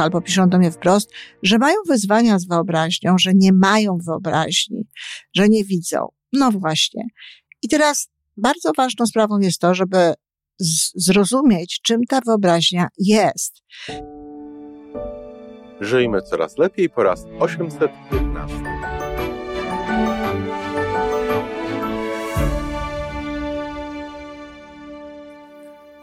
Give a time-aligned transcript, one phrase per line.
[0.00, 1.10] albo piszą do mnie wprost,
[1.42, 4.88] że mają wyzwania z wyobraźnią, że nie mają wyobraźni,
[5.36, 6.08] że nie widzą.
[6.32, 7.02] No właśnie.
[7.62, 10.14] I teraz bardzo ważną sprawą jest to, żeby
[10.94, 13.62] zrozumieć, czym ta wyobraźnia jest.
[15.80, 18.67] Żyjmy coraz lepiej po raz 815.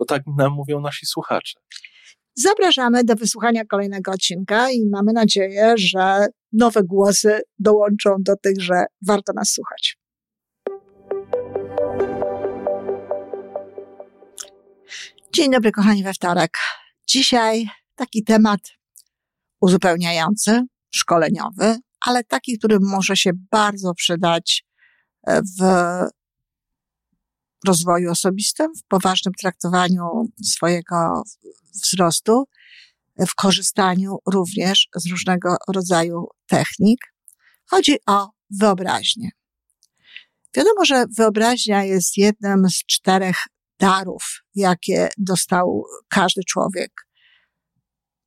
[0.00, 1.60] bo tak nam mówią nasi słuchacze.
[2.34, 8.84] Zapraszamy do wysłuchania kolejnego odcinka i mamy nadzieję, że nowe głosy dołączą do tych, że
[9.06, 9.98] warto nas słuchać.
[15.32, 16.58] Dzień dobry, kochani, we wtorek.
[17.06, 18.60] Dzisiaj taki temat
[19.60, 24.64] uzupełniający, szkoleniowy, ale taki, który może się bardzo przydać
[25.26, 25.62] w
[27.66, 30.04] rozwoju osobistym, w poważnym traktowaniu
[30.44, 31.22] swojego
[31.74, 32.44] wzrostu,
[33.18, 37.00] w korzystaniu również z różnego rodzaju technik.
[37.66, 39.30] Chodzi o wyobraźnię.
[40.56, 43.36] Wiadomo, że wyobraźnia jest jednym z czterech
[43.78, 46.92] darów, jakie dostał każdy człowiek.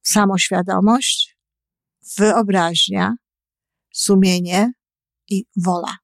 [0.01, 1.37] Samoświadomość,
[2.17, 3.15] wyobraźnia,
[3.93, 4.71] sumienie
[5.29, 5.97] i wola.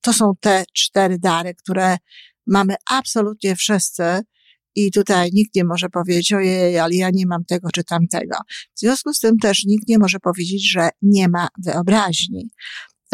[0.00, 1.96] To są te cztery dary, które
[2.46, 4.02] mamy absolutnie wszyscy
[4.74, 8.36] i tutaj nikt nie może powiedzieć, ojej, ale ja nie mam tego czy tamtego.
[8.76, 12.50] W związku z tym też nikt nie może powiedzieć, że nie ma wyobraźni.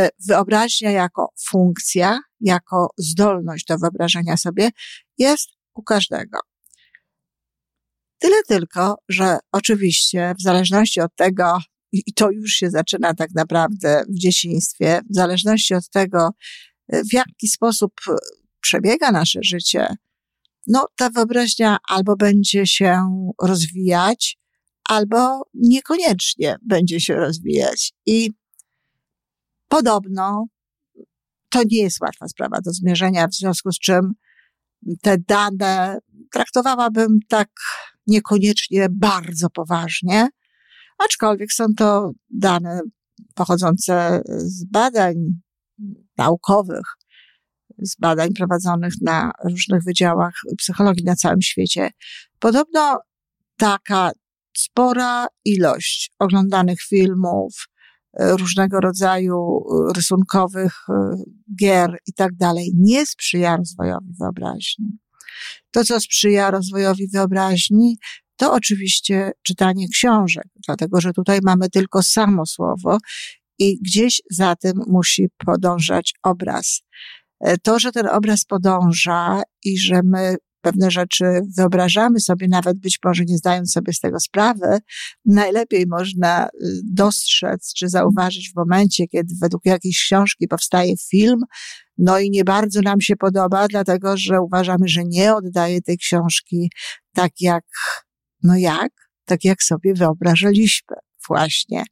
[0.00, 4.70] E, wyobraźnia jako funkcja, jako zdolność do wyobrażenia sobie
[5.18, 6.38] jest u każdego.
[8.18, 11.58] Tyle tylko, że oczywiście w zależności od tego,
[11.92, 16.30] i to już się zaczyna tak naprawdę w dzieciństwie, w zależności od tego,
[16.88, 17.92] e, w jaki sposób
[18.62, 19.96] przebiega nasze życie,
[20.66, 23.02] no ta wyobraźnia albo będzie się
[23.42, 24.38] rozwijać,
[24.84, 27.92] albo niekoniecznie będzie się rozwijać.
[28.06, 28.30] I
[29.68, 30.46] podobno
[31.48, 34.12] to nie jest łatwa sprawa do zmierzenia, w związku z czym
[35.02, 35.98] te dane
[36.32, 37.48] traktowałabym tak
[38.06, 40.28] niekoniecznie bardzo poważnie,
[40.98, 42.80] aczkolwiek są to dane
[43.34, 45.14] pochodzące z badań
[46.16, 46.86] naukowych,
[47.78, 51.90] z badań prowadzonych na różnych wydziałach psychologii na całym świecie.
[52.38, 53.00] Podobno
[53.56, 54.12] taka
[54.56, 57.68] spora ilość oglądanych filmów,
[58.20, 60.92] e, różnego rodzaju e, rysunkowych e,
[61.58, 64.98] gier i tak dalej nie sprzyja rozwojowi wyobraźni.
[65.70, 67.98] To, co sprzyja rozwojowi wyobraźni,
[68.36, 72.98] to oczywiście czytanie książek, dlatego że tutaj mamy tylko samo słowo
[73.58, 76.82] i gdzieś za tym musi podążać obraz.
[77.42, 81.24] E, to, że ten obraz podąża i że my pewne rzeczy
[81.56, 84.78] wyobrażamy sobie, nawet być może nie zdając sobie z tego sprawy,
[85.24, 86.48] najlepiej można y,
[86.92, 91.40] dostrzec czy zauważyć w momencie, kiedy według jakiejś książki powstaje film,
[91.98, 96.70] no i nie bardzo nam się podoba, dlatego że uważamy, że nie oddaje tej książki
[97.14, 97.64] tak jak,
[98.42, 98.92] no jak?
[99.24, 100.96] Tak jak sobie wyobrażaliśmy
[101.28, 101.84] właśnie.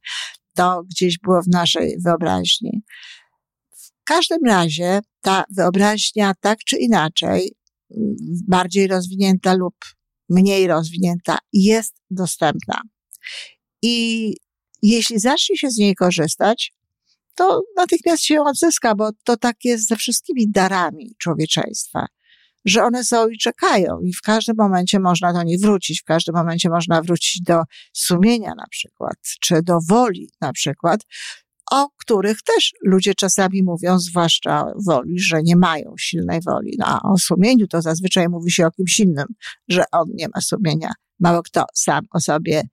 [0.55, 2.83] To gdzieś było w naszej wyobraźni.
[4.15, 7.55] Każdym razie ta wyobraźnia tak czy inaczej,
[8.47, 9.75] bardziej rozwinięta lub
[10.29, 12.81] mniej rozwinięta, jest dostępna.
[13.81, 14.35] I
[14.81, 16.73] jeśli zacznie się z niej korzystać,
[17.35, 22.05] to natychmiast się odzyska, bo to tak jest ze wszystkimi darami człowieczeństwa,
[22.65, 26.35] że one są i czekają i w każdym momencie można do nich wrócić, w każdym
[26.35, 27.61] momencie można wrócić do
[27.93, 31.01] sumienia na przykład, czy do woli na przykład,
[31.71, 36.75] o których też ludzie czasami mówią, zwłaszcza woli, że nie mają silnej woli.
[36.79, 39.25] No, a o sumieniu to zazwyczaj mówi się o kimś innym,
[39.67, 40.91] że on nie ma sumienia.
[41.19, 42.63] Mało kto sam o sobie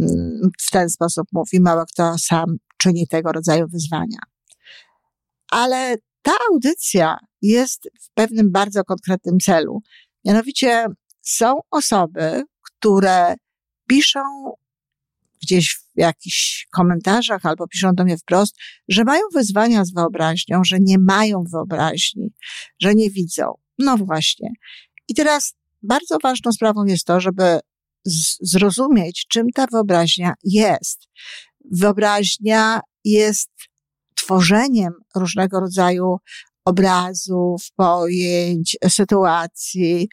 [0.00, 4.18] mm, w ten sposób mówi, mało kto sam czyni tego rodzaju wyzwania.
[5.50, 9.80] Ale ta audycja jest w pewnym bardzo konkretnym celu.
[10.24, 10.86] Mianowicie
[11.22, 13.34] są osoby, które
[13.88, 14.20] piszą
[15.42, 18.56] gdzieś jakichś komentarzach albo piszą do mnie wprost,
[18.88, 22.32] że mają wyzwania z wyobraźnią, że nie mają wyobraźni,
[22.82, 23.44] że nie widzą.
[23.78, 24.48] No właśnie.
[25.08, 27.60] I teraz bardzo ważną sprawą jest to, żeby
[28.40, 31.08] zrozumieć, czym ta wyobraźnia jest.
[31.72, 33.50] Wyobraźnia jest
[34.14, 36.16] tworzeniem różnego rodzaju
[36.64, 40.08] obrazów, pojęć, sytuacji,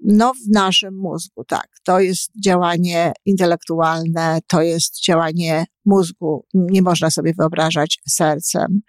[0.00, 1.68] no, w naszym mózgu, tak.
[1.84, 6.46] To jest działanie intelektualne, to jest działanie mózgu.
[6.54, 8.80] Nie można sobie wyobrażać sercem.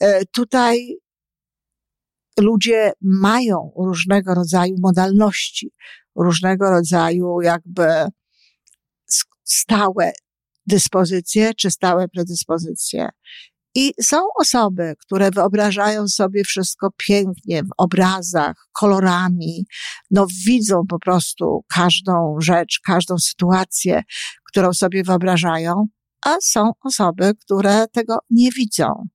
[0.00, 0.96] E, tutaj
[2.40, 5.72] ludzie mają różnego rodzaju modalności,
[6.16, 7.86] różnego rodzaju jakby
[9.44, 10.12] stałe
[10.66, 13.08] dyspozycje czy stałe predyspozycje.
[13.74, 19.66] I są osoby, które wyobrażają sobie wszystko pięknie w obrazach, kolorami,
[20.10, 24.02] no widzą po prostu każdą rzecz, każdą sytuację,
[24.44, 25.86] którą sobie wyobrażają,
[26.24, 29.08] a są osoby, które tego nie widzą.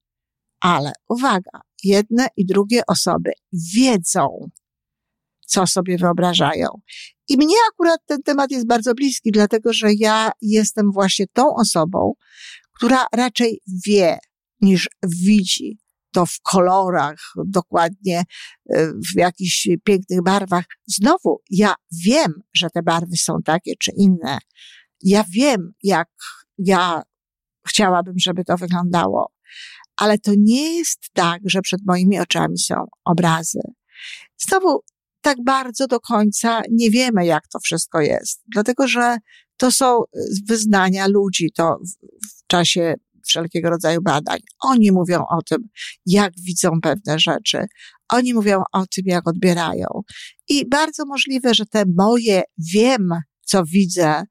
[0.62, 3.32] Ale uwaga, jedne i drugie osoby
[3.74, 4.50] wiedzą,
[5.46, 6.68] co sobie wyobrażają.
[7.30, 12.14] I mnie akurat ten temat jest bardzo bliski, dlatego że ja jestem właśnie tą osobą,
[12.74, 14.18] która raczej wie,
[14.62, 15.80] niż widzi
[16.12, 18.24] to w kolorach, dokładnie
[18.70, 20.66] e, w jakichś pięknych barwach.
[20.88, 21.74] Znowu, ja
[22.06, 24.38] wiem, że te barwy są takie czy inne.
[25.02, 26.10] Ja wiem, jak
[26.58, 27.02] ja
[27.68, 29.32] chciałabym, żeby to wyglądało,
[29.98, 32.76] ale to nie jest tak, że przed moimi oczami są
[33.06, 33.60] obrazy.
[34.38, 34.80] Znowu,
[35.22, 39.18] tak bardzo do końca nie wiemy, jak to wszystko jest, dlatego że
[39.58, 40.04] to są
[40.48, 41.78] wyznania ludzi, to
[42.30, 42.96] w czasie
[43.28, 44.40] wszelkiego rodzaju badań.
[44.60, 45.58] Oni mówią o tym,
[46.06, 47.66] jak widzą pewne rzeczy.
[48.10, 49.88] Oni mówią o tym, jak odbierają.
[50.50, 52.42] I bardzo możliwe, że te moje
[52.74, 53.10] wiem,
[53.46, 54.24] co widzę,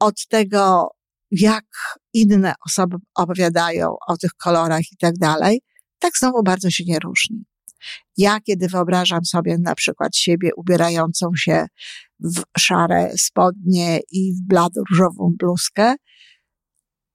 [0.00, 0.88] od tego,
[1.30, 1.64] jak
[2.12, 5.60] inne osoby opowiadają o tych kolorach i tak dalej,
[5.98, 7.44] tak znowu bardzo się nie różni.
[8.16, 11.66] Ja, kiedy wyobrażam sobie na przykład siebie ubierającą się
[12.20, 15.94] w szare spodnie i w blado różową bluzkę,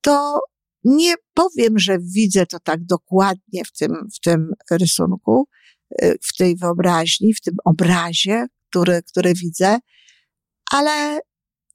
[0.01, 0.39] to
[0.83, 5.47] nie powiem, że widzę to tak dokładnie w tym, w tym rysunku,
[6.03, 9.77] y, w tej wyobraźni, w tym obrazie, który, który widzę,
[10.71, 11.19] ale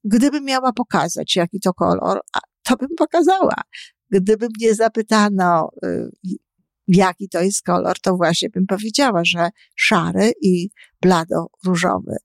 [0.05, 2.20] gdybym miała pokazać, jaki to kolor,
[2.62, 3.62] to bym pokazała.
[4.10, 6.10] Gdyby mnie zapytano, y,
[6.88, 10.70] jaki to jest kolor, to właśnie bym powiedziała, że szary i
[11.02, 12.16] blado różowy.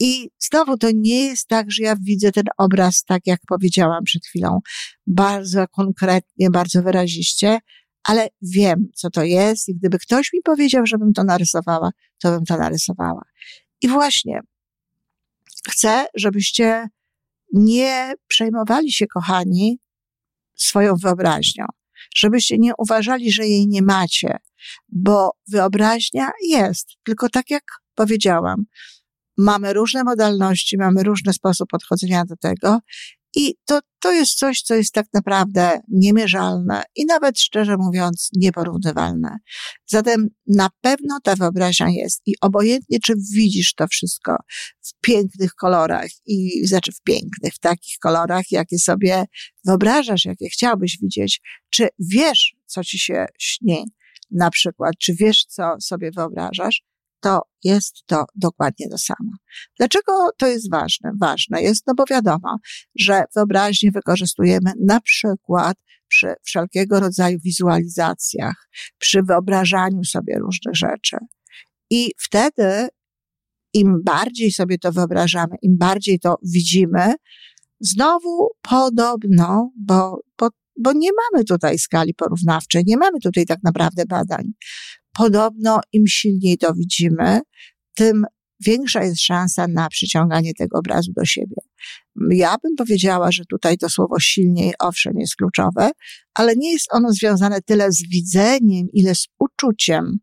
[0.00, 4.26] I znowu to nie jest tak, że ja widzę ten obraz tak, jak powiedziałam przed
[4.26, 4.60] chwilą,
[5.06, 7.58] bardzo konkretnie, bardzo wyraziście,
[8.02, 11.90] ale wiem, co to jest i gdyby ktoś mi powiedział, żebym to narysowała,
[12.22, 13.22] to bym to narysowała.
[13.80, 14.40] I właśnie
[15.70, 16.88] chcę, żebyście
[17.52, 19.78] nie przejmowali się, kochani,
[20.54, 21.64] swoją wyobraźnią,
[22.14, 24.36] żebyście nie uważali, że jej nie macie,
[24.88, 27.64] bo wyobraźnia jest, tylko tak jak
[27.94, 28.64] powiedziałam,
[29.40, 32.78] Mamy różne modalności, mamy różny sposób podchodzenia do tego
[33.36, 39.36] i to, to jest coś, co jest tak naprawdę niemierzalne i nawet szczerze mówiąc nieporównywalne.
[39.86, 44.36] Zatem na pewno ta wyobraźnia jest i obojętnie, czy widzisz to wszystko
[44.82, 49.24] w pięknych kolorach i znaczy w pięknych, w takich kolorach, jakie sobie
[49.64, 51.40] wyobrażasz, jakie chciałbyś widzieć,
[51.70, 53.84] czy wiesz, co ci się śni,
[54.30, 56.82] na przykład, czy wiesz, co sobie wyobrażasz,
[57.20, 59.30] to jest to dokładnie to samo.
[59.78, 61.10] Dlaczego to jest ważne?
[61.20, 62.56] Ważne jest, no bo wiadomo,
[62.98, 65.76] że wyobraźnię wykorzystujemy na przykład
[66.08, 71.16] przy wszelkiego rodzaju wizualizacjach, przy wyobrażaniu sobie różnych rzeczy.
[71.90, 72.88] I wtedy
[73.74, 77.14] im bardziej sobie to wyobrażamy, im bardziej to widzimy,
[77.80, 84.06] znowu podobno, bo, bo, bo nie mamy tutaj skali porównawczej, nie mamy tutaj tak naprawdę
[84.06, 84.52] badań,
[85.12, 87.40] podobno im silniej to widzimy,
[87.94, 88.24] tym
[88.66, 91.56] większa jest szansa na przyciąganie tego obrazu do siebie.
[92.30, 95.90] Ja bym powiedziała, że tutaj to słowo silniej, owszem, jest kluczowe,
[96.34, 100.18] ale nie jest ono związane tyle z widzeniem, ile z uczuciem.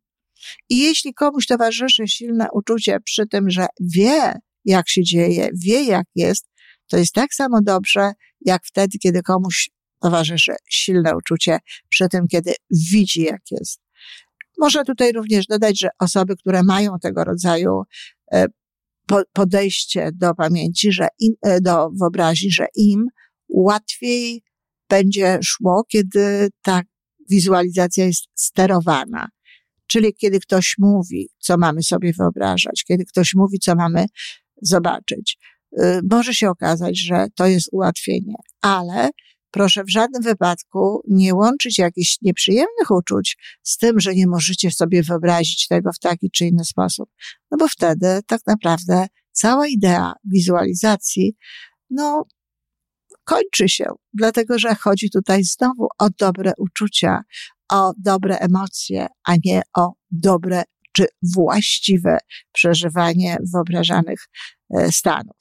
[0.69, 4.33] I jeśli komuś towarzyszy silne uczucie przy tym, że wie,
[4.65, 6.47] jak się dzieje, wie, jak jest,
[6.87, 9.69] to jest tak samo dobrze, jak wtedy, kiedy komuś
[10.01, 12.53] towarzyszy silne uczucie przy tym, kiedy
[12.91, 13.86] widzi, jak jest.
[14.57, 17.81] Można tutaj również dodać, że osoby, które mają tego rodzaju
[18.33, 18.45] e,
[19.33, 23.07] podejście do pamięci, że im, e, do wyobraźni, że im
[23.49, 24.43] łatwiej
[24.89, 26.81] będzie szło, kiedy ta
[27.29, 29.27] wizualizacja jest sterowana.
[29.87, 34.05] Czyli kiedy ktoś mówi, co mamy sobie wyobrażać, kiedy ktoś mówi, co mamy
[34.61, 35.37] zobaczyć.
[35.79, 39.09] E, może się okazać, że to jest ułatwienie, ale
[39.57, 45.03] proszę w żadnym wypadku nie łączyć jakichś nieprzyjemnych uczuć z tym, że nie możecie sobie
[45.03, 47.09] wyobrazić tego w taki czy inny sposób.
[47.51, 51.35] No bo wtedy tak naprawdę cała idea wizualizacji,
[51.89, 52.25] no,
[53.23, 57.21] kończy się, dlatego że chodzi tutaj znowu o dobre uczucia,
[57.71, 62.17] o dobre emocje, a nie o dobre czy właściwe
[62.51, 64.27] przeżywanie wyobrażanych
[64.75, 65.37] e, stanów.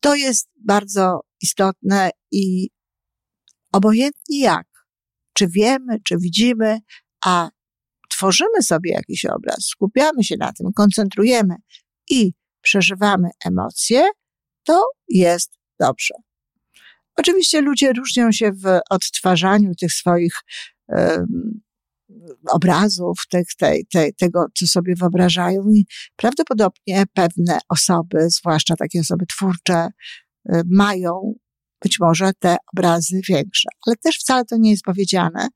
[0.00, 2.75] To jest bardzo istotne i
[3.72, 4.66] obojętnie jak,
[5.32, 6.78] czy wiemy, czy widzimy,
[7.24, 7.50] a
[8.10, 11.54] tworzymy sobie jakiś obraz, skupiamy się na tym, koncentrujemy
[12.10, 12.32] i
[12.62, 14.08] przeżywamy emocje,
[14.64, 16.14] to jest dobrze.
[17.16, 20.34] Oczywiście ludzie różnią się w odtwarzaniu tych swoich
[20.88, 21.60] um,
[22.48, 29.26] obrazów, tych, tej, tej, tego, co sobie wyobrażają i prawdopodobnie pewne osoby, zwłaszcza takie osoby
[29.26, 29.88] twórcze,
[30.54, 31.34] y, mają
[31.82, 33.68] być może te obrazy większe.
[33.86, 35.48] Ale też wcale to nie jest powiedziane,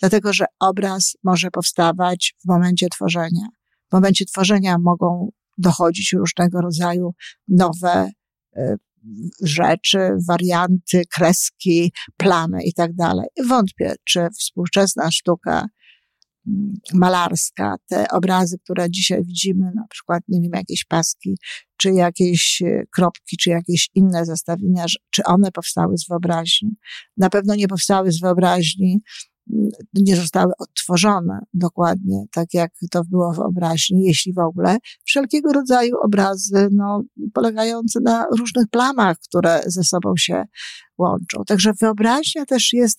[0.00, 3.46] dlatego że obraz może powstawać w momencie tworzenia.
[3.90, 7.14] W momencie tworzenia mogą dochodzić różnego rodzaju
[7.48, 8.10] nowe
[8.56, 8.76] y,
[9.42, 13.26] rzeczy, warianty, kreski, plamy i tak dalej.
[13.48, 15.66] Wątpię, czy współczesna sztuka
[16.94, 21.36] malarska, te obrazy, które dzisiaj widzimy, na przykład, nie wiem, jakieś paski,
[21.76, 26.76] czy jakieś e, kropki, czy jakieś inne zestawienia, czy one powstały z wyobraźni.
[27.16, 29.00] Na pewno nie powstały z wyobraźni
[29.94, 34.78] nie zostały odtworzone dokładnie tak, jak to było w wyobraźni, jeśli w ogóle.
[35.04, 37.02] Wszelkiego rodzaju obrazy, no,
[37.34, 40.44] polegające na różnych plamach, które ze sobą się
[40.98, 41.44] łączą.
[41.46, 42.98] Także wyobraźnia też jest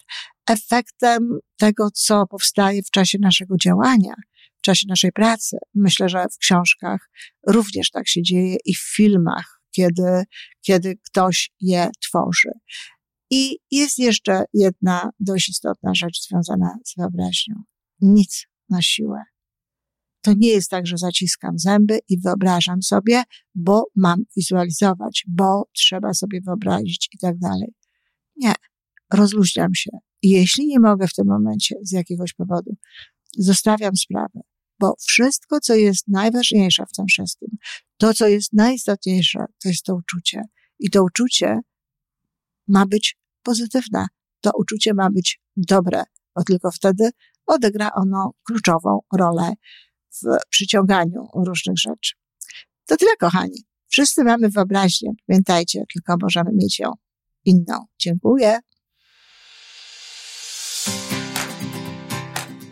[0.49, 4.13] efektem tego, co powstaje w czasie naszego działania,
[4.57, 5.57] w czasie naszej pracy.
[5.75, 7.09] Myślę, że w książkach
[7.47, 10.23] również tak się dzieje i w filmach, kiedy,
[10.61, 12.51] kiedy ktoś je tworzy.
[13.29, 17.55] I jest jeszcze jedna dość istotna rzecz związana z wyobraźnią.
[18.01, 19.23] Nic na siłę.
[20.21, 23.23] To nie jest tak, że zaciskam zęby i wyobrażam sobie,
[23.55, 27.73] bo mam wizualizować, bo trzeba sobie wyobrazić i tak dalej.
[28.35, 28.53] Nie.
[29.13, 29.91] Rozluźniam się.
[30.23, 32.75] Jeśli nie mogę w tym momencie z jakiegoś powodu,
[33.37, 34.41] zostawiam sprawę,
[34.79, 37.49] bo wszystko, co jest najważniejsze w tym wszystkim,
[37.97, 40.41] to, co jest najistotniejsze, to jest to uczucie.
[40.79, 41.59] I to uczucie
[42.67, 44.05] ma być pozytywne.
[44.41, 46.03] To uczucie ma być dobre,
[46.35, 47.09] bo tylko wtedy
[47.45, 49.53] odegra ono kluczową rolę
[50.11, 52.13] w przyciąganiu różnych rzeczy.
[52.85, 53.63] To tyle, kochani.
[53.87, 55.11] Wszyscy mamy wyobraźnię.
[55.27, 56.91] Pamiętajcie, tylko możemy mieć ją
[57.45, 57.85] inną.
[57.99, 58.59] Dziękuję.